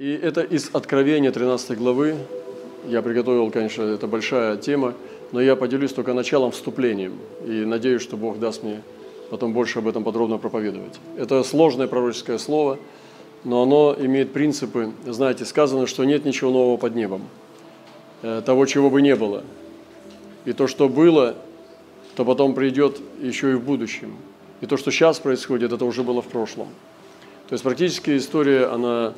И 0.00 0.14
это 0.14 0.40
из 0.40 0.70
Откровения 0.72 1.30
13 1.30 1.76
главы. 1.76 2.16
Я 2.86 3.02
приготовил, 3.02 3.50
конечно, 3.50 3.82
это 3.82 4.06
большая 4.06 4.56
тема, 4.56 4.94
но 5.30 5.42
я 5.42 5.56
поделюсь 5.56 5.92
только 5.92 6.14
началом 6.14 6.52
вступлением. 6.52 7.18
И 7.44 7.66
надеюсь, 7.66 8.00
что 8.00 8.16
Бог 8.16 8.38
даст 8.38 8.62
мне 8.62 8.80
потом 9.28 9.52
больше 9.52 9.80
об 9.80 9.88
этом 9.88 10.02
подробно 10.02 10.38
проповедовать. 10.38 10.98
Это 11.18 11.42
сложное 11.42 11.86
пророческое 11.86 12.38
слово, 12.38 12.78
но 13.44 13.62
оно 13.62 13.94
имеет 13.98 14.32
принципы. 14.32 14.90
Знаете, 15.04 15.44
сказано, 15.44 15.86
что 15.86 16.06
нет 16.06 16.24
ничего 16.24 16.50
нового 16.50 16.78
под 16.78 16.94
небом, 16.94 17.28
э, 18.22 18.40
того, 18.40 18.64
чего 18.64 18.88
бы 18.88 19.02
не 19.02 19.14
было. 19.14 19.44
И 20.46 20.54
то, 20.54 20.66
что 20.66 20.88
было, 20.88 21.36
то 22.16 22.24
потом 22.24 22.54
придет 22.54 22.98
еще 23.20 23.50
и 23.50 23.54
в 23.54 23.62
будущем. 23.62 24.16
И 24.62 24.66
то, 24.66 24.78
что 24.78 24.90
сейчас 24.90 25.18
происходит, 25.18 25.74
это 25.74 25.84
уже 25.84 26.02
было 26.02 26.22
в 26.22 26.28
прошлом. 26.28 26.68
То 27.50 27.52
есть 27.52 27.62
практически 27.64 28.16
история, 28.16 28.64
она 28.64 29.12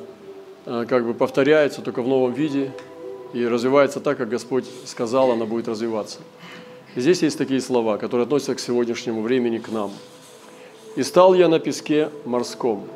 как 0.65 1.05
бы 1.05 1.13
повторяется 1.13 1.81
только 1.81 2.01
в 2.01 2.07
новом 2.07 2.33
виде 2.33 2.71
и 3.33 3.45
развивается 3.45 3.99
так, 3.99 4.17
как 4.17 4.29
Господь 4.29 4.65
сказал, 4.85 5.31
она 5.31 5.45
будет 5.45 5.67
развиваться. 5.67 6.19
И 6.95 7.01
здесь 7.01 7.23
есть 7.23 7.37
такие 7.37 7.59
слова, 7.59 7.97
которые 7.97 8.25
относятся 8.25 8.55
к 8.55 8.59
сегодняшнему 8.59 9.21
времени, 9.21 9.57
к 9.57 9.69
нам. 9.69 9.91
«И 10.95 11.01
стал 11.01 11.33
я 11.33 11.47
на 11.47 11.59
песке 11.59 12.09
морском». 12.25 12.87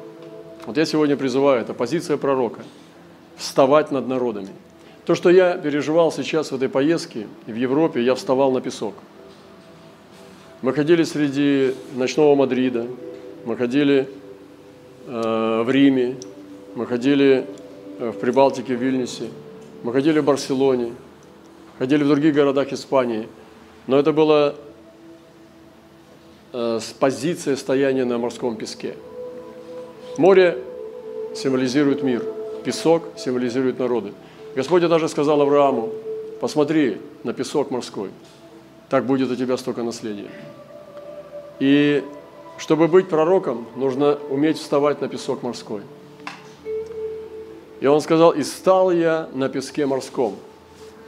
Вот 0.67 0.77
я 0.77 0.85
сегодня 0.85 1.17
призываю, 1.17 1.61
это 1.61 1.73
позиция 1.73 2.17
пророка, 2.17 2.61
вставать 3.37 3.89
над 3.89 4.07
народами. 4.07 4.49
То, 5.05 5.15
что 5.15 5.29
я 5.29 5.57
переживал 5.57 6.11
сейчас 6.11 6.51
в 6.51 6.55
этой 6.55 6.69
поездке 6.69 7.27
в 7.47 7.55
Европе, 7.55 8.03
я 8.03 8.13
вставал 8.13 8.51
на 8.51 8.61
песок. 8.61 8.93
Мы 10.61 10.73
ходили 10.73 11.03
среди 11.03 11.73
ночного 11.95 12.35
Мадрида, 12.35 12.85
мы 13.45 13.55
ходили 13.55 14.09
э, 15.07 15.61
в 15.65 15.69
Риме, 15.69 16.17
мы 16.75 16.85
ходили 16.85 17.45
э, 17.47 17.56
в 17.99 18.13
Прибалтике, 18.13 18.75
в 18.75 18.81
Вильнюсе, 18.81 19.29
мы 19.83 19.93
ходили 19.93 20.19
в 20.19 20.25
Барселоне, 20.25 20.93
ходили 21.79 22.03
в 22.03 22.07
других 22.07 22.33
городах 22.33 22.73
Испании– 22.73 23.27
но 23.87 23.97
это 23.97 24.11
было 24.11 24.55
э, 26.51 26.79
с 26.81 26.91
позиции 26.91 27.55
стояния 27.55 28.05
на 28.05 28.17
морском 28.17 28.57
песке. 28.57 28.95
Море 30.17 30.57
символизирует 31.33 32.03
мир, 32.03 32.23
песок 32.65 33.03
символизирует 33.15 33.79
народы. 33.79 34.13
Господь 34.55 34.81
даже 34.87 35.07
сказал 35.07 35.41
Аврааму, 35.41 35.89
посмотри 36.41 36.97
на 37.23 37.33
песок 37.33 37.71
морской, 37.71 38.09
так 38.89 39.05
будет 39.05 39.31
у 39.31 39.35
тебя 39.35 39.55
столько 39.57 39.83
наследия. 39.83 40.29
И 41.59 42.03
чтобы 42.57 42.87
быть 42.87 43.07
пророком, 43.07 43.67
нужно 43.75 44.17
уметь 44.29 44.57
вставать 44.57 44.99
на 44.99 45.07
песок 45.07 45.43
морской. 45.43 45.81
И 47.79 47.87
он 47.87 48.01
сказал, 48.01 48.31
и 48.31 48.43
стал 48.43 48.91
я 48.91 49.29
на 49.33 49.49
песке 49.49 49.85
морском, 49.85 50.35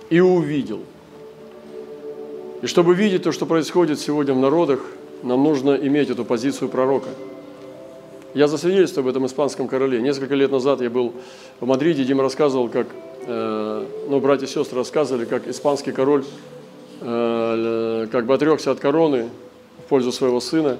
и 0.09 0.19
увидел– 0.19 0.79
и 2.61 2.67
чтобы 2.67 2.93
видеть 2.93 3.23
то, 3.23 3.31
что 3.31 3.45
происходит 3.45 3.99
сегодня 3.99 4.33
в 4.33 4.37
народах, 4.37 4.81
нам 5.23 5.43
нужно 5.43 5.75
иметь 5.75 6.09
эту 6.09 6.25
позицию 6.25 6.67
пророка. 6.67 7.09
Я 8.33 8.47
засвидетельствую 8.47 9.03
об 9.03 9.09
этом 9.09 9.25
испанском 9.25 9.67
короле. 9.67 10.01
Несколько 10.01 10.35
лет 10.35 10.51
назад 10.51 10.81
я 10.81 10.89
был 10.89 11.13
в 11.61 11.65
Мадриде, 11.65 12.03
Дима 12.03 12.21
рассказывал, 12.21 12.67
как, 12.67 12.87
э, 13.25 13.85
ну, 14.09 14.19
братья 14.19 14.45
и 14.45 14.49
сестры 14.49 14.77
рассказывали, 14.77 15.25
как 15.25 15.47
испанский 15.47 15.93
король 15.93 16.25
э, 17.01 18.07
как 18.11 18.25
бы 18.25 18.33
отрекся 18.33 18.71
от 18.71 18.79
короны 18.79 19.29
в 19.85 19.89
пользу 19.89 20.11
своего 20.11 20.41
сына, 20.41 20.77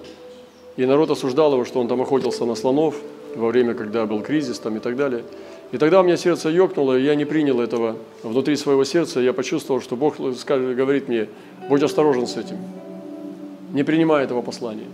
и 0.76 0.86
народ 0.86 1.10
осуждал 1.12 1.54
его, 1.54 1.64
что 1.64 1.80
он 1.80 1.88
там 1.88 2.02
охотился 2.02 2.46
на 2.46 2.56
слонов 2.56 2.96
во 3.36 3.48
время, 3.48 3.74
когда 3.74 4.06
был 4.06 4.22
кризис 4.22 4.60
там 4.60 4.78
и 4.78 4.80
так 4.80 4.96
далее– 4.96 5.24
и 5.72 5.78
тогда 5.78 6.02
у 6.02 6.04
меня 6.04 6.18
сердце 6.18 6.50
ёкнуло, 6.50 6.98
и 6.98 7.04
я 7.04 7.14
не 7.14 7.26
принял 7.26 7.62
этого 7.62 7.96
внутри 8.24 8.56
своего 8.56 8.84
сердца. 8.84 9.20
Я 9.20 9.34
почувствовал, 9.34 9.82
что 9.82 9.96
Бог 9.96 10.18
говорит 10.18 11.08
мне, 11.08 11.28
будь 11.68 11.84
осторожен 11.84 12.26
с 12.26 12.38
этим. 12.38 12.58
Не 13.72 13.84
принимай 13.84 14.24
этого 14.24 14.42
послания. 14.42 14.88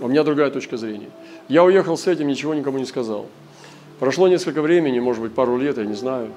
У 0.00 0.08
меня 0.08 0.24
другая 0.24 0.50
точка 0.50 0.78
зрения. 0.78 1.10
Я 1.48 1.64
уехал 1.64 1.98
с 1.98 2.06
этим, 2.06 2.28
ничего 2.28 2.54
никому 2.54 2.78
не 2.78 2.86
сказал. 2.86 3.26
Прошло 3.98 4.26
несколько 4.26 4.62
времени, 4.62 4.98
может 5.00 5.22
быть, 5.22 5.34
пару 5.34 5.58
лет, 5.58 5.76
я 5.76 5.84
не 5.84 5.94
знаю. 5.94 6.30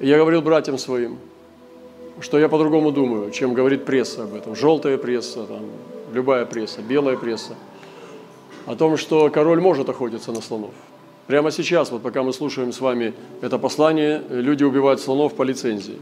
Я 0.00 0.18
говорил 0.18 0.42
братьям 0.42 0.76
своим, 0.76 1.18
что 2.20 2.38
я 2.40 2.48
по-другому 2.48 2.90
думаю, 2.90 3.30
чем 3.30 3.54
говорит 3.54 3.84
пресса 3.84 4.24
об 4.24 4.34
этом. 4.34 4.56
Желтая 4.56 4.98
пресса, 4.98 5.44
там, 5.44 5.70
любая 6.12 6.46
пресса, 6.46 6.82
белая 6.82 7.16
пресса. 7.16 7.54
О 8.66 8.76
том, 8.76 8.96
что 8.96 9.28
король 9.28 9.60
может 9.60 9.88
охотиться 9.88 10.32
на 10.32 10.40
слонов. 10.40 10.72
Прямо 11.26 11.50
сейчас, 11.50 11.90
вот 11.90 12.02
пока 12.02 12.22
мы 12.22 12.32
слушаем 12.32 12.72
с 12.72 12.80
вами 12.80 13.12
это 13.42 13.58
послание, 13.58 14.22
люди 14.30 14.64
убивают 14.64 15.00
слонов 15.00 15.34
по 15.34 15.42
лицензии. 15.42 15.98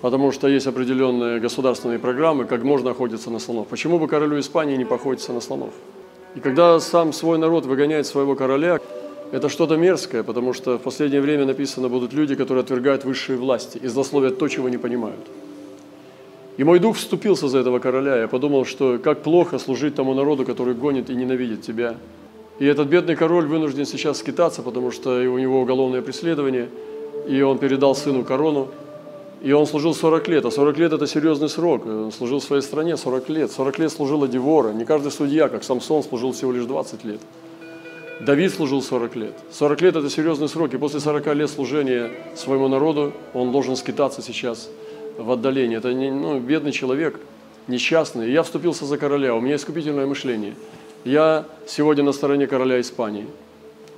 Потому 0.00 0.32
что 0.32 0.48
есть 0.48 0.66
определенные 0.66 1.40
государственные 1.40 1.98
программы, 1.98 2.46
как 2.46 2.62
можно 2.62 2.92
охотиться 2.92 3.30
на 3.30 3.38
слонов. 3.38 3.66
Почему 3.66 3.98
бы 3.98 4.08
королю 4.08 4.38
Испании 4.38 4.76
не 4.76 4.84
поохотиться 4.84 5.32
на 5.32 5.40
слонов? 5.40 5.74
И 6.34 6.40
когда 6.40 6.78
сам 6.80 7.12
свой 7.12 7.36
народ 7.36 7.66
выгоняет 7.66 8.06
своего 8.06 8.34
короля, 8.34 8.80
это 9.30 9.48
что-то 9.50 9.76
мерзкое, 9.76 10.22
потому 10.22 10.54
что 10.54 10.78
в 10.78 10.82
последнее 10.82 11.20
время 11.20 11.44
написано, 11.44 11.88
будут 11.88 12.14
люди, 12.14 12.34
которые 12.34 12.62
отвергают 12.62 13.04
высшие 13.04 13.38
власти 13.38 13.76
и 13.76 13.88
злословят 13.88 14.38
то, 14.38 14.48
чего 14.48 14.68
не 14.68 14.78
понимают. 14.78 15.20
И 16.58 16.64
мой 16.64 16.78
дух 16.78 16.96
вступился 16.96 17.48
за 17.48 17.60
этого 17.60 17.78
короля. 17.78 18.16
Я 18.16 18.28
подумал, 18.28 18.66
что 18.66 18.98
как 18.98 19.22
плохо 19.22 19.58
служить 19.58 19.94
тому 19.94 20.12
народу, 20.12 20.44
который 20.44 20.74
гонит 20.74 21.08
и 21.08 21.14
ненавидит 21.14 21.62
тебя– 21.62 21.96
и 22.58 22.66
этот 22.66 22.88
бедный 22.88 23.14
король 23.14 23.46
вынужден 23.46 23.86
сейчас 23.86 24.18
скитаться, 24.18 24.62
потому 24.62 24.90
что 24.90 25.10
у 25.10 25.38
него 25.38 25.60
уголовное 25.60 26.02
преследование, 26.02 26.68
и 27.28 27.40
он 27.40 27.58
передал 27.58 27.94
сыну 27.94 28.24
корону, 28.24 28.68
и 29.40 29.52
он 29.52 29.66
служил 29.66 29.94
40 29.94 30.26
лет, 30.28 30.44
а 30.44 30.50
40 30.50 30.78
лет– 30.78 30.92
это 30.94 31.06
серьезный 31.06 31.48
срок. 31.48 31.86
Он 31.86 32.10
служил 32.10 32.40
в 32.40 32.44
своей 32.44 32.62
стране 32.62 32.96
40 32.96 33.28
лет. 33.28 33.52
40 33.52 33.78
лет 33.78 33.92
служила 33.92 34.26
Девора. 34.26 34.72
Не 34.72 34.84
каждый 34.84 35.12
судья, 35.12 35.48
как 35.48 35.62
Самсон, 35.62 36.02
служил 36.02 36.32
всего 36.32 36.50
лишь 36.50 36.64
20 36.64 37.04
лет. 37.04 37.20
Давид 38.20 38.52
служил 38.52 38.82
40 38.82 39.14
лет. 39.14 39.34
40 39.52 39.80
лет– 39.80 39.94
это 39.96 40.10
серьезный 40.10 40.48
срок. 40.48 40.74
И 40.74 40.76
после 40.76 40.98
40 40.98 41.34
лет 41.36 41.48
служения 41.48 42.10
своему 42.34 42.66
народу 42.66 43.12
он 43.32 43.52
должен 43.52 43.76
скитаться 43.76 44.22
сейчас 44.22 44.68
в 45.18 45.30
отдалении. 45.30 45.76
Это 45.76 45.92
не, 45.92 46.10
ну, 46.10 46.40
бедный 46.40 46.72
человек, 46.72 47.20
несчастный. 47.66 48.30
Я 48.30 48.42
вступился 48.42 48.86
за 48.86 48.96
короля. 48.96 49.34
У 49.34 49.40
меня 49.40 49.56
искупительное 49.56 50.06
мышление– 50.06 50.54
я 51.04 51.46
сегодня 51.66 52.02
на 52.02 52.12
стороне 52.12 52.46
короля 52.46 52.80
Испании, 52.80 53.26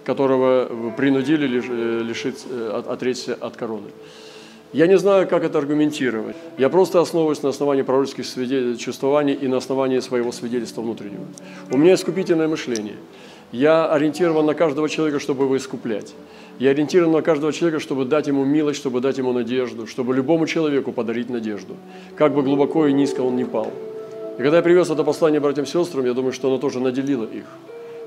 которого 0.04 0.92
принудили 0.96 1.60
э, 1.60 2.02
лишить, 2.02 2.44
э, 2.48 2.82
отречься 2.86 3.34
от 3.34 3.56
короны. 3.56 3.88
Я 4.72 4.86
не 4.86 4.98
знаю, 4.98 5.26
как 5.26 5.42
это 5.42 5.58
аргументировать. 5.58 6.36
Я 6.56 6.68
просто 6.68 7.00
основываюсь 7.00 7.42
на 7.42 7.48
основании 7.48 7.82
пророческих 7.82 8.26
чувствований 8.78 9.34
и 9.34 9.48
на 9.48 9.56
основании 9.56 9.98
своего 9.98 10.30
свидетельства 10.30 10.82
внутреннего. 10.82 11.24
У 11.72 11.76
меня 11.76 11.94
искупительное 11.94 12.46
мышление. 12.46 12.96
Я 13.50 13.90
ориентирован 13.90 14.46
на 14.46 14.54
каждого 14.54 14.88
человека, 14.88 15.18
чтобы 15.18 15.44
его 15.44 15.56
искуплять. 15.56 16.14
Я 16.60 16.72
ориентирован 16.72 17.12
на 17.12 17.22
каждого 17.22 17.54
человека, 17.54 17.80
чтобы 17.80 18.04
дать 18.04 18.26
ему 18.26 18.44
милость, 18.44 18.78
чтобы 18.78 19.00
дать 19.00 19.16
ему 19.16 19.32
надежду, 19.32 19.86
чтобы 19.86 20.14
любому 20.14 20.46
человеку 20.46 20.92
подарить 20.92 21.30
надежду, 21.30 21.74
как 22.16 22.34
бы 22.34 22.42
глубоко 22.42 22.86
и 22.86 22.92
низко 22.92 23.22
он 23.22 23.36
ни 23.36 23.44
пал. 23.44 23.72
И 24.38 24.42
когда 24.42 24.58
я 24.58 24.62
привез 24.62 24.90
это 24.90 25.02
послание 25.02 25.40
братьям 25.40 25.64
и 25.64 25.68
сестрам, 25.68 26.04
я 26.04 26.12
думаю, 26.12 26.34
что 26.34 26.48
оно 26.48 26.58
тоже 26.58 26.78
наделило 26.80 27.24
их, 27.24 27.44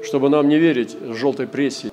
чтобы 0.04 0.30
нам 0.30 0.48
не 0.50 0.60
верить 0.60 0.96
желтой 1.20 1.48
прессе, 1.48 1.92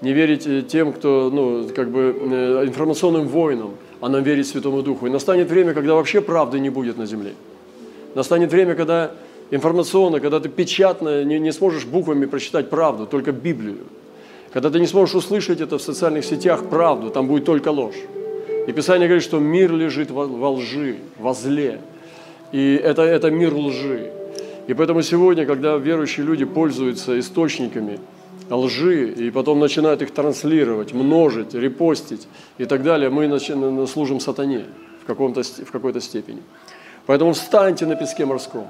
не 0.00 0.12
верить 0.12 0.46
э, 0.46 0.62
тем, 0.62 0.92
кто, 0.92 1.28
ну, 1.32 1.68
как 1.74 1.90
бы 1.90 2.16
э, 2.20 2.66
информационным 2.66 3.26
воинам, 3.26 3.72
а 4.00 4.08
нам 4.08 4.22
верить 4.22 4.46
Святому 4.46 4.82
Духу. 4.82 5.08
И 5.08 5.10
настанет 5.10 5.48
время, 5.48 5.74
когда 5.74 5.94
вообще 5.94 6.20
правды 6.20 6.60
не 6.60 6.70
будет 6.70 6.98
на 6.98 7.06
земле. 7.06 7.32
Настанет 8.14 8.52
время, 8.52 8.76
когда 8.76 9.10
информационно, 9.50 10.20
когда 10.20 10.38
ты 10.38 10.48
печатно 10.48 11.24
не, 11.24 11.40
не 11.40 11.52
сможешь 11.52 11.84
буквами 11.84 12.26
прочитать 12.26 12.70
правду, 12.70 13.06
только 13.06 13.32
Библию. 13.32 13.78
Когда 14.56 14.70
ты 14.70 14.80
не 14.80 14.86
сможешь 14.86 15.14
услышать 15.14 15.60
это 15.60 15.76
в 15.76 15.82
социальных 15.82 16.24
сетях 16.24 16.70
правду, 16.70 17.10
там 17.10 17.26
будет 17.26 17.44
только 17.44 17.68
ложь. 17.68 17.98
И 18.66 18.72
Писание 18.72 19.06
говорит, 19.06 19.22
что 19.22 19.38
мир 19.38 19.70
лежит 19.70 20.10
во, 20.10 20.26
во 20.26 20.48
лжи, 20.48 20.96
во 21.18 21.34
зле. 21.34 21.82
И 22.52 22.80
это, 22.82 23.02
это 23.02 23.30
мир 23.30 23.54
лжи. 23.54 24.10
И 24.66 24.72
поэтому 24.72 25.02
сегодня, 25.02 25.44
когда 25.44 25.76
верующие 25.76 26.24
люди 26.24 26.46
пользуются 26.46 27.20
источниками 27.20 28.00
лжи 28.48 29.10
и 29.10 29.30
потом 29.30 29.60
начинают 29.60 30.00
их 30.00 30.10
транслировать, 30.10 30.94
множить, 30.94 31.52
репостить 31.52 32.26
и 32.56 32.64
так 32.64 32.82
далее, 32.82 33.10
мы 33.10 33.38
служим 33.86 34.20
сатане 34.20 34.64
в, 35.02 35.06
каком-то, 35.06 35.42
в 35.42 35.70
какой-то 35.70 36.00
степени. 36.00 36.40
Поэтому 37.04 37.34
встаньте 37.34 37.84
на 37.84 37.94
песке 37.94 38.24
морском. 38.24 38.68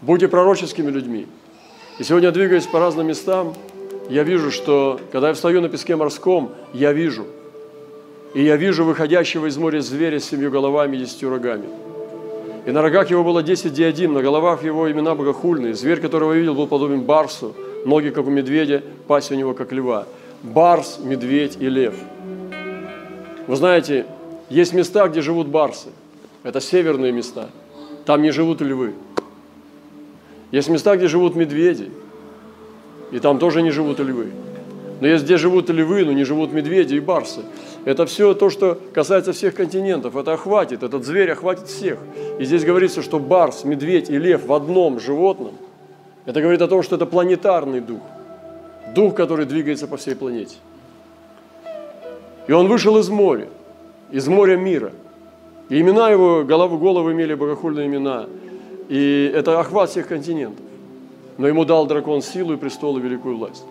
Будьте 0.00 0.26
пророческими 0.26 0.90
людьми. 0.90 1.28
И 2.00 2.02
сегодня, 2.02 2.32
двигаясь 2.32 2.66
по 2.66 2.80
разным 2.80 3.06
местам, 3.06 3.54
я 4.10 4.22
вижу, 4.24 4.50
что 4.50 5.00
когда 5.12 5.28
я 5.28 5.34
встаю 5.34 5.62
на 5.62 5.68
песке 5.68 5.96
морском, 5.96 6.52
я 6.74 6.92
вижу. 6.92 7.24
И 8.34 8.42
я 8.42 8.56
вижу 8.56 8.84
выходящего 8.84 9.46
из 9.46 9.56
моря 9.56 9.80
зверя 9.80 10.20
с 10.20 10.24
семью 10.24 10.50
головами 10.50 10.96
и 10.96 11.00
десятью 11.00 11.30
рогами– 11.30 11.68
и 12.66 12.72
на 12.72 12.82
рогах 12.82 13.10
его 13.10 13.24
было 13.24 13.42
десять 13.42 13.72
диадим, 13.72 14.12
на 14.12 14.22
головах 14.22 14.62
его 14.62 14.90
имена 14.90 15.14
богохульные. 15.14 15.74
Зверь, 15.74 16.00
которого 16.00 16.34
я 16.34 16.40
видел, 16.40 16.54
был 16.54 16.66
подобен 16.66 17.02
барсу, 17.02 17.54
ноги, 17.86 18.10
как 18.10 18.26
у 18.26 18.30
медведя, 18.30 18.82
пасть 19.06 19.32
у 19.32 19.34
него, 19.34 19.54
как 19.54 19.72
льва. 19.72 20.06
барс, 20.42 20.98
медведь 21.02 21.56
и 21.58 21.68
лев. 21.68 21.94
Вы 23.46 23.56
знаете, 23.56 24.06
есть 24.50 24.74
места, 24.74 25.08
где 25.08 25.22
живут 25.22 25.48
барсы. 25.48 25.88
Это 26.42 26.60
северные 26.60 27.12
места. 27.12 27.48
Там 28.04 28.22
не 28.22 28.30
живут 28.30 28.60
львы. 28.60 28.94
Есть 30.50 30.68
места, 30.68 30.96
где 30.96 31.08
живут 31.08 31.34
медведи. 31.34 31.90
И 33.10 33.18
там 33.18 33.38
тоже 33.38 33.62
не 33.62 33.70
живут 33.70 33.98
львы. 34.00 34.30
Но 35.00 35.06
есть 35.06 35.24
где 35.24 35.38
живут 35.38 35.70
львы, 35.70 36.04
но 36.04 36.12
не 36.12 36.24
живут 36.24 36.52
медведи 36.52 36.94
и 36.94 37.00
барсы. 37.00 37.40
Это 37.84 38.04
все 38.04 38.34
то, 38.34 38.50
что 38.50 38.78
касается 38.92 39.32
всех 39.32 39.54
континентов. 39.54 40.14
Это 40.14 40.34
охватит, 40.34 40.82
этот 40.82 41.04
зверь 41.04 41.30
охватит 41.30 41.68
всех. 41.68 41.98
И 42.38 42.44
здесь 42.44 42.64
говорится, 42.64 43.02
что 43.02 43.18
барс, 43.18 43.64
медведь 43.64 44.10
и 44.10 44.18
лев 44.18 44.44
в 44.44 44.52
одном 44.52 45.00
животном. 45.00 45.54
Это 46.26 46.42
говорит 46.42 46.60
о 46.60 46.68
том, 46.68 46.82
что 46.82 46.96
это 46.96 47.06
планетарный 47.06 47.80
дух. 47.80 48.02
Дух, 48.94 49.14
который 49.14 49.46
двигается 49.46 49.86
по 49.86 49.96
всей 49.96 50.14
планете. 50.14 50.56
И 52.46 52.52
он 52.52 52.68
вышел 52.68 52.98
из 52.98 53.08
моря, 53.08 53.48
из 54.10 54.28
моря 54.28 54.56
мира. 54.56 54.92
И 55.70 55.80
имена 55.80 56.10
его, 56.10 56.44
головы, 56.44 56.78
головы 56.78 57.12
имели 57.12 57.34
богохульные 57.34 57.86
имена. 57.86 58.26
И 58.88 59.32
это 59.34 59.58
охват 59.60 59.90
всех 59.90 60.08
континентов. 60.08 60.64
Но 61.38 61.48
ему 61.48 61.64
дал 61.64 61.86
дракон 61.86 62.22
силу 62.22 62.54
и 62.54 62.56
престол 62.56 62.98
и 62.98 63.00
великую 63.00 63.36
власть. 63.36 63.64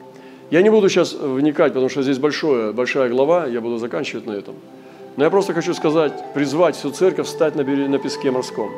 Я 0.52 0.62
не 0.64 0.70
буду 0.70 0.90
сейчас 0.90 1.14
вникать, 1.14 1.74
потому 1.74 1.90
что 1.90 2.02
здесь 2.02 2.18
большое, 2.18 2.74
большая 2.74 3.10
глава, 3.10 3.46
я 3.46 3.62
буду 3.62 3.78
заканчивать 3.78 4.26
на 4.26 4.32
этом. 4.32 4.56
Но 5.16 5.24
я 5.24 5.30
просто 5.30 5.54
хочу 5.54 5.74
сказать, 5.74 6.14
призвать 6.34 6.76
всю 6.76 6.92
церковь 6.92 7.28
встать 7.28 7.56
на, 7.56 7.64
берег, 7.64 7.90
на 7.90 8.00
песке 8.00 8.32
морском. 8.32 8.72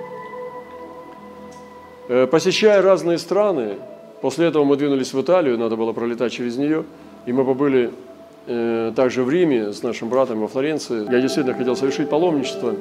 Э, 2.09 2.27
посещая 2.27 2.81
разные 2.81 3.17
страны, 3.17 3.77
после 4.21 4.47
этого 4.47 4.65
мы 4.65 4.75
двинулись 4.75 5.13
в 5.13 5.21
Италию, 5.21 5.57
надо 5.57 5.77
было 5.77 5.93
пролетать 5.93 6.33
через 6.33 6.57
нее, 6.57 6.83
и 7.25 7.31
мы 7.31 7.45
побыли 7.45 7.91
э, 8.47 8.91
также 8.95 9.23
в 9.23 9.29
Риме 9.29 9.71
с 9.71 9.81
нашим 9.81 10.09
братом 10.09 10.41
во 10.41 10.49
Флоренции. 10.49 11.09
Я 11.09 11.21
действительно 11.21 11.55
хотел 11.55 11.77
совершить 11.77 12.09
паломничество. 12.09 12.73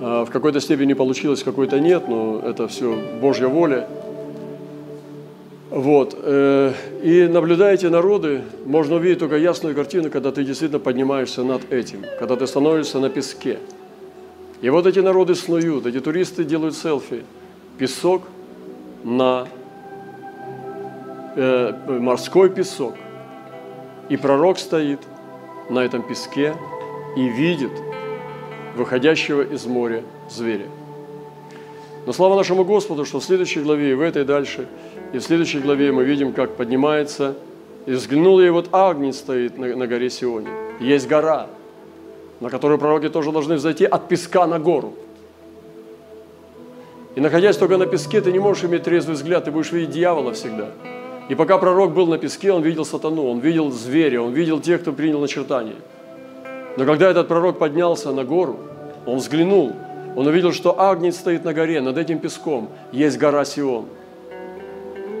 А 0.00 0.24
в 0.24 0.30
какой-то 0.30 0.60
степени 0.60 0.92
получилось, 0.92 1.42
в 1.42 1.44
какой-то 1.44 1.80
нет, 1.80 2.08
но 2.08 2.40
это 2.44 2.68
все 2.68 2.96
Божья 3.20 3.48
воля. 3.48 3.88
Вот. 5.70 6.16
Э, 6.22 6.72
и 7.02 7.26
наблюдаете 7.26 7.88
народы, 7.88 8.42
можно 8.64 8.96
увидеть 8.96 9.18
только 9.18 9.36
ясную 9.36 9.74
картину, 9.74 10.10
когда 10.10 10.30
ты 10.30 10.44
действительно 10.44 10.78
поднимаешься 10.78 11.42
над 11.42 11.72
этим, 11.72 12.04
когда 12.18 12.36
ты 12.36 12.46
становишься 12.46 13.00
на 13.00 13.10
песке. 13.10 13.58
И 14.60 14.70
вот 14.70 14.86
эти 14.86 15.00
народы 15.00 15.34
снуют, 15.34 15.86
эти 15.86 16.00
туристы 16.00 16.44
делают 16.44 16.76
селфи. 16.76 17.24
Песок 17.76 18.22
на 19.04 19.46
э, 21.36 21.72
морской 22.00 22.50
песок. 22.50 22.94
И 24.08 24.16
пророк 24.16 24.58
стоит 24.58 25.00
на 25.70 25.80
этом 25.80 26.02
песке 26.02 26.54
и 27.16 27.28
видит 27.28 27.72
выходящего 28.78 29.42
из 29.42 29.66
моря 29.66 30.02
зверя. 30.30 30.66
Но 32.06 32.12
слава 32.12 32.36
нашему 32.36 32.64
Господу, 32.64 33.04
что 33.04 33.20
в 33.20 33.24
следующей 33.24 33.60
главе 33.60 33.90
и 33.90 33.94
в 33.94 34.00
этой 34.00 34.24
дальше– 34.24 34.66
и 35.12 35.18
в 35.18 35.22
следующей 35.22 35.60
главе 35.60 35.90
мы 35.90 36.04
видим, 36.04 36.32
как 36.32 36.56
поднимается, 36.56 37.34
и 37.86 37.92
взглянул, 37.92 38.40
и 38.40 38.48
вот 38.50 38.68
Агний 38.72 39.12
стоит 39.12 39.56
на, 39.56 39.74
на 39.74 39.86
горе 39.86 40.10
Сионе. 40.10 40.48
Есть 40.80 41.08
гора, 41.08 41.46
на 42.40 42.50
которую 42.50 42.78
пророки 42.78 43.08
тоже 43.08 43.32
должны 43.32 43.54
взойти 43.54 43.84
от 43.86 44.08
песка 44.08 44.46
на 44.46 44.58
гору. 44.58 44.94
И 47.14 47.20
находясь 47.20 47.56
только 47.56 47.78
на 47.78 47.86
песке, 47.86 48.20
ты 48.20 48.30
не 48.30 48.38
можешь 48.38 48.64
иметь 48.64 48.82
трезвый 48.82 49.16
взгляд, 49.16 49.46
ты 49.46 49.50
будешь 49.50 49.72
видеть 49.72 49.90
дьявола 49.90 50.34
всегда. 50.34 50.68
И 51.30 51.34
пока 51.34 51.58
пророк 51.58 51.92
был 51.92 52.06
на 52.06 52.18
песке, 52.18 52.52
он 52.52 52.62
видел 52.62 52.84
сатану, 52.84 53.26
он 53.26 53.38
видел 53.38 53.70
зверя, 53.70 54.20
он 54.20 54.32
видел 54.32 54.60
тех, 54.60 54.82
кто 54.82 54.92
принял 54.92 55.20
начертание. 55.20 55.76
Но 56.78 56.86
когда 56.86 57.10
этот 57.10 57.28
пророк 57.28 57.58
поднялся 57.58 58.12
на 58.12 58.24
гору, 58.24 58.56
он 59.04 59.18
взглянул, 59.18 59.72
он 60.16 60.26
увидел, 60.26 60.52
что 60.52 60.80
Агнец 60.80 61.16
стоит 61.16 61.44
на 61.44 61.52
горе, 61.52 61.82
над 61.82 61.98
этим 61.98 62.18
песком 62.18 62.70
есть 62.92 63.18
гора 63.18 63.44
Сион– 63.44 63.86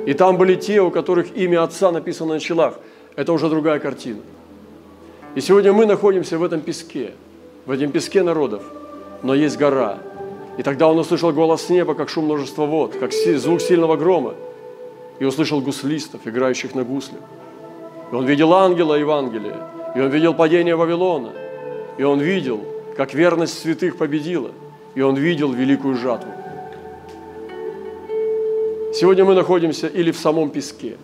и 0.08 0.14
там 0.14 0.38
были 0.38 0.54
те, 0.54 0.80
у 0.80 0.90
которых 0.90 1.36
имя 1.36 1.62
Отца 1.62 1.92
написано 1.92 2.32
на 2.32 2.40
челах. 2.40 2.78
Это 3.14 3.30
уже 3.30 3.50
другая 3.50 3.78
картина. 3.78 4.20
И 5.34 5.42
сегодня 5.42 5.74
мы 5.74 5.84
находимся 5.84 6.38
в 6.38 6.42
этом 6.42 6.62
песке, 6.62 7.12
в 7.66 7.70
этом 7.70 7.90
песке 7.90 8.22
народов, 8.22 8.62
но 9.22 9.34
есть 9.34 9.58
гора. 9.58 9.98
И 10.56 10.62
тогда 10.62 10.88
он 10.88 10.98
услышал 10.98 11.30
голос 11.30 11.68
неба, 11.68 11.94
как 11.94 12.08
шум 12.08 12.24
множества 12.24 12.64
вод, 12.64 12.94
как 12.98 13.12
звук 13.12 13.60
сильного 13.60 13.96
грома, 13.96 14.32
и 15.18 15.26
услышал 15.26 15.60
гуслистов, 15.60 16.22
играющих 16.24 16.74
на 16.74 16.84
гуслях. 16.84 17.20
И 18.10 18.14
он 18.14 18.24
видел 18.24 18.54
ангела 18.54 18.94
Евангелия, 18.94 19.58
и 19.94 20.00
он 20.00 20.08
видел 20.08 20.32
падение 20.32 20.74
Вавилона, 20.74 21.32
и 21.98 22.02
он 22.04 22.20
видел, 22.20 22.60
как 22.96 23.12
верность 23.12 23.58
святых 23.58 23.96
победила, 23.98 24.50
и 24.94 25.02
он 25.02 25.16
видел 25.16 25.52
великую 25.52 25.96
жатву. 25.96 26.32
Сегодня 28.94 29.24
мы 29.24 29.34
находимся 29.34 29.86
или 29.86 30.10
в 30.10 30.18
самом 30.18 30.50
песке, 30.50 30.96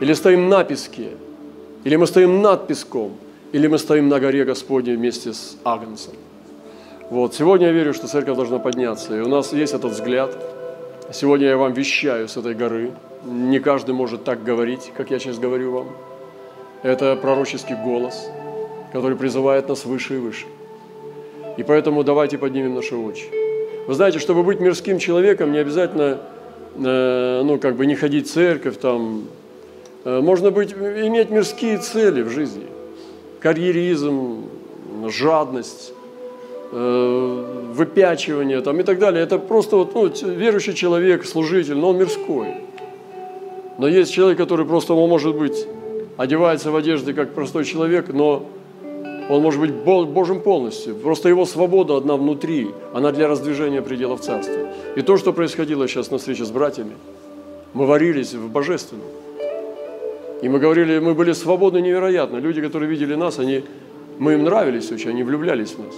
или 0.00 0.14
стоим 0.14 0.48
на 0.48 0.64
песке, 0.64 1.10
или 1.84 1.96
мы 1.96 2.06
стоим 2.06 2.40
над 2.42 2.66
песком, 2.66 3.12
или 3.52 3.66
мы 3.66 3.78
стоим 3.78 4.08
на 4.08 4.18
горе 4.20 4.44
Господней 4.44 4.96
вместе 4.96 5.32
с 5.32 5.56
Агнцем. 5.64 6.14
Вот. 7.10 7.34
Сегодня 7.34 7.66
я 7.66 7.72
верю, 7.72 7.92
что 7.92 8.08
церковь 8.08 8.36
должна 8.36 8.58
подняться, 8.58 9.16
и 9.16 9.20
у 9.20 9.28
нас 9.28 9.52
есть 9.52 9.74
этот 9.74 9.92
взгляд. 9.92 10.36
Сегодня 11.12 11.48
я 11.48 11.56
вам 11.56 11.72
вещаю 11.72 12.26
с 12.26 12.36
этой 12.36 12.54
горы. 12.54 12.92
Не 13.24 13.60
каждый 13.60 13.94
может 13.94 14.24
так 14.24 14.42
говорить, 14.42 14.92
как 14.96 15.10
я 15.10 15.18
сейчас 15.18 15.38
говорю 15.38 15.72
вам. 15.72 15.88
Это 16.82 17.14
пророческий 17.16 17.76
голос, 17.76 18.28
который 18.92 19.16
призывает 19.16 19.68
нас 19.68 19.84
выше 19.84 20.14
и 20.14 20.18
выше. 20.18 20.46
И 21.56 21.62
поэтому 21.62 22.04
давайте 22.04 22.38
поднимем 22.38 22.74
наши 22.74 22.96
очи. 22.96 23.24
Вы 23.86 23.94
знаете, 23.94 24.18
чтобы 24.18 24.42
быть 24.42 24.60
мирским 24.60 24.98
человеком, 24.98 25.52
не 25.52 25.58
обязательно 25.58 26.20
Э, 26.74 27.42
ну, 27.44 27.58
как 27.58 27.76
бы 27.76 27.86
не 27.86 27.94
ходить 27.94 28.28
в 28.28 28.32
церковь, 28.32 28.78
там, 28.78 29.24
э, 30.04 30.20
можно 30.20 30.50
быть, 30.50 30.72
иметь 30.72 31.30
мирские 31.30 31.78
цели 31.78 32.22
в 32.22 32.30
жизни. 32.30 32.66
Карьеризм, 33.40 34.44
жадность, 35.08 35.92
э, 36.72 37.72
выпячивание 37.74 38.62
там, 38.62 38.80
и 38.80 38.84
так 38.84 38.98
далее. 38.98 39.22
Это 39.22 39.38
просто 39.38 39.76
вот, 39.76 39.94
ну, 39.94 40.06
верующий 40.06 40.72
человек, 40.72 41.26
служитель, 41.26 41.76
но 41.76 41.90
он 41.90 41.98
мирской. 41.98 42.54
Но 43.78 43.86
есть 43.86 44.12
человек, 44.12 44.38
который 44.38 44.64
просто, 44.64 44.94
он 44.94 45.10
может 45.10 45.36
быть, 45.36 45.66
одевается 46.16 46.70
в 46.70 46.76
одежды 46.76 47.12
как 47.12 47.34
простой 47.34 47.64
человек, 47.64 48.08
но 48.08 48.46
он 49.28 49.42
может 49.42 49.60
быть 49.60 49.72
Божьим 49.72 50.40
полностью. 50.40 50.94
Просто 50.94 51.28
его 51.28 51.46
свобода 51.46 51.96
одна 51.96 52.16
внутри, 52.16 52.70
она 52.92 53.12
для 53.12 53.28
раздвижения 53.28 53.82
пределов 53.82 54.20
Царства. 54.20 54.72
И 54.96 55.02
то, 55.02 55.16
что 55.16 55.32
происходило 55.32 55.86
сейчас 55.88 56.10
на 56.10 56.18
встрече 56.18 56.44
с 56.44 56.50
братьями, 56.50 56.92
мы 57.74 57.86
варились 57.86 58.34
в 58.34 58.50
божественном. 58.50 59.06
И 60.42 60.48
мы 60.48 60.58
говорили, 60.58 60.98
мы 60.98 61.14
были 61.14 61.32
свободны 61.32 61.80
невероятно. 61.80 62.38
Люди, 62.38 62.60
которые 62.60 62.90
видели 62.90 63.14
нас, 63.14 63.38
они, 63.38 63.64
мы 64.18 64.34
им 64.34 64.44
нравились 64.44 64.90
очень, 64.90 65.10
они 65.10 65.22
влюблялись 65.22 65.70
в 65.70 65.78
нас. 65.78 65.94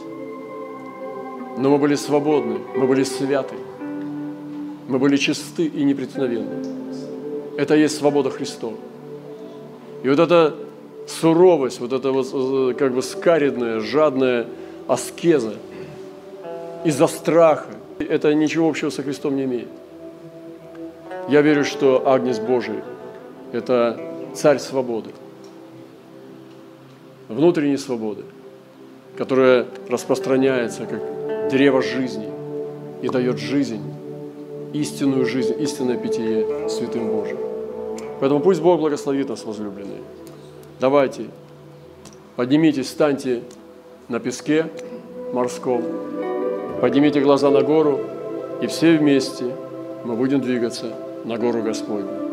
Но 1.57 1.71
мы 1.71 1.79
были 1.79 1.95
свободны, 1.95 2.59
мы 2.77 2.87
были 2.87 3.05
святы, 3.05 3.55
мы 4.89 4.99
были 4.99 5.17
чисты 5.17 5.65
и 5.65 5.85
непреткновенны. 5.85 6.65
Это 7.57 7.75
и 7.75 7.81
есть 7.81 7.97
свобода 7.97 8.31
Христова. 8.31 8.75
И 10.03 10.09
вот 10.09 10.19
это 10.19 10.55
суровость, 11.07 11.81
вот 11.81 11.93
эта 11.93 12.11
вот 12.13 12.29
э, 12.33 12.75
как 12.75 12.95
бы 12.95 13.03
скаридная, 13.03 13.81
жадная 13.81 14.47
аскеза 14.87 15.55
из-за 16.85 17.07
страха, 17.07 17.71
это 17.99 18.35
ничего 18.35 18.69
общего 18.69 18.91
со 18.91 19.03
Христом 19.03 19.37
не 19.37 19.45
имеет. 19.45 19.69
Я 21.29 21.41
верю, 21.41 21.65
что 21.65 22.09
Агнец 22.09 22.39
Божий– 22.39 22.81
это 23.53 23.99
царь 24.35 24.59
свободы, 24.59 25.11
внутренней 27.29 27.79
свободы, 27.79 28.25
которая 29.17 29.67
распространяется 29.89 30.87
как 30.87 31.51
древо 31.51 31.81
жизни 31.83 32.29
и 33.03 33.09
дает 33.09 33.39
жизнь, 33.39 33.81
истинную 34.73 35.25
жизнь, 35.25 35.55
истинное 35.61 35.97
питье 35.97 36.69
Святым 36.69 37.09
Божиим. 37.09 37.39
Поэтому 38.21 38.41
пусть 38.41 38.61
Бог 38.61 38.81
благословит 38.81 39.29
нас, 39.29 39.45
возлюбленные. 39.45 40.01
Давайте, 40.81 41.27
поднимитесь, 42.37 42.87
встаньте 42.87 43.43
на 44.09 44.19
песке 44.19 44.67
морском, 45.33 45.83
поднимите 46.81 47.21
глаза 47.21 47.51
на 47.51 47.63
гору, 47.63 48.01
и 48.61 48.67
все 48.67 48.97
вместе 48.97 49.45
мы 50.05 50.17
будем 50.17 50.41
двигаться 50.41 50.93
на 51.25 51.39
гору 51.39 51.63
Господню. 51.63 52.25